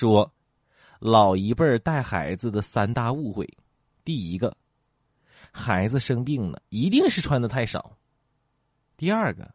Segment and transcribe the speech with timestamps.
[0.00, 0.32] 说，
[0.98, 3.46] 老一辈儿带孩子的三大误会：
[4.02, 4.56] 第一个，
[5.52, 7.80] 孩子生病了，一定是穿的太少；
[8.96, 9.52] 第二个，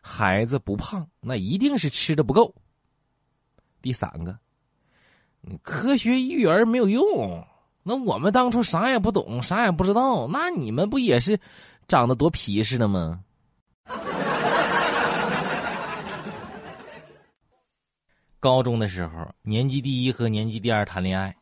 [0.00, 2.54] 孩子不胖，那一定是吃的不够；
[3.80, 4.38] 第三个，
[5.62, 7.44] 科学育儿没有用。
[7.82, 11.36] 那我们当初啥也不懂，啥也不知道，那你们不也是
[11.88, 13.24] 长得多皮实的吗？
[18.42, 21.32] 高中的时候，年级第一和年级第二谈恋爱，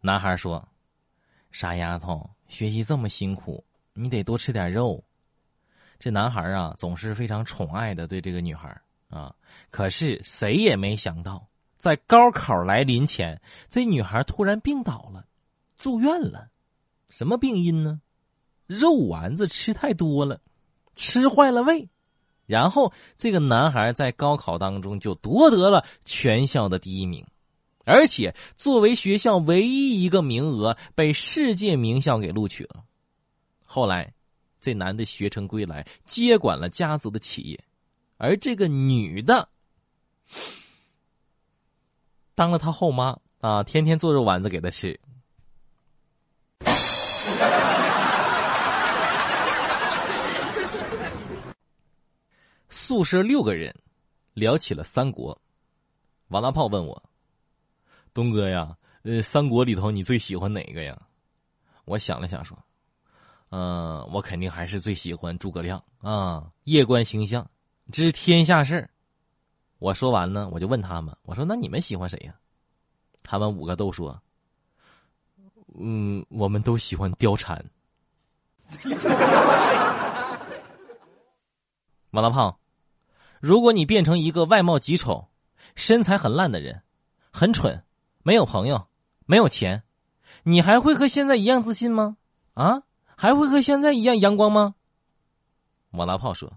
[0.00, 0.66] 男孩说
[1.52, 5.04] ：“傻丫头，学习这么辛苦，你得多吃点肉。”
[6.00, 8.74] 这男孩啊，总是非常宠爱的对这个女孩
[9.10, 9.34] 啊。
[9.70, 15.26] 可是谁也没想到，在高考来临前，这女孩突然病倒了。
[15.76, 16.48] 住院了，
[17.10, 18.00] 什么病因呢？
[18.66, 20.40] 肉丸子吃太多了，
[20.94, 21.86] 吃坏了胃。
[22.46, 27.26] 然后这个男孩在高考当中就夺得了全校的第一名，
[27.84, 32.84] 而且作为学校唯一一个名额被世界名校给录取了。
[33.64, 34.12] 后来，
[34.60, 37.58] 这男的学成归来，接管了家族的企业，
[38.18, 39.48] 而这个女的
[42.34, 44.98] 当了他后妈啊，天天做肉丸子给他吃。
[52.92, 53.74] 宿舍六个人
[54.34, 55.40] 聊起了三国，
[56.28, 57.02] 王大炮问我
[58.12, 61.00] ：“东哥呀，呃，三国里头你最喜欢哪个呀？”
[61.88, 62.54] 我想了想说
[63.48, 67.50] ：“嗯，我肯定还是最喜欢诸葛亮啊，夜观星象，
[67.90, 68.86] 知天下事
[69.78, 72.34] 我说完呢，我就问他们：“我说那你们喜欢谁呀？”
[73.24, 74.22] 他们五个都说。
[75.80, 77.64] 嗯，我们都喜欢貂蝉。
[82.10, 82.54] 马大胖，
[83.42, 85.26] 如果你变成一个外貌极丑、
[85.74, 86.84] 身材很烂的人，
[87.32, 87.82] 很蠢，
[88.22, 88.86] 没有朋友，
[89.26, 89.82] 没有钱，
[90.44, 92.18] 你还会和现在一样自信吗？
[92.54, 92.84] 啊，
[93.16, 94.76] 还会和现在一样阳光吗？
[95.90, 96.56] 马大炮说：“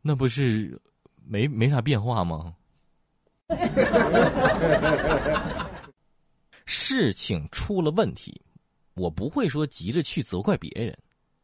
[0.00, 0.80] 那不是
[1.24, 2.54] 没没啥变化吗？”
[6.66, 8.40] 事情出了问题，
[8.94, 10.96] 我不会说急着去责怪别人，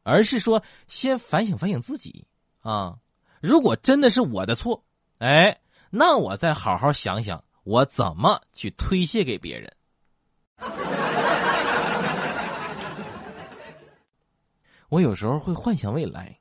[0.05, 2.25] 而是说先反省反省自己
[2.61, 2.97] 啊。
[3.41, 4.84] 如果真的是我的错，
[5.19, 9.73] 哎，那我再好好想想我怎么去推卸给别人。
[14.89, 16.37] 我有时候会幻想未来，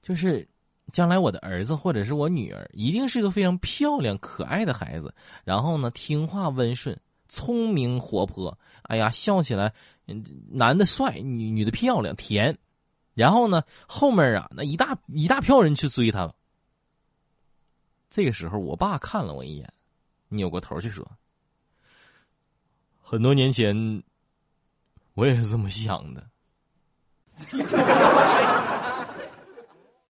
[0.00, 0.48] 就是
[0.92, 5.14] 将来我的儿子或者是我女儿一定是个非常漂亮可爱的孩子，
[5.44, 6.98] 然后呢听话温顺。
[7.26, 9.72] 聪明活泼，哎呀，笑起来，
[10.52, 12.56] 男的帅，女女的漂亮甜，
[13.14, 16.32] 然后呢，后面啊，那一大一大票人去追他。
[18.10, 19.72] 这个时候，我爸看了我一眼，
[20.28, 21.08] 扭过头去说
[23.02, 24.02] ：“很多年前，
[25.14, 26.24] 我也是这么想的。”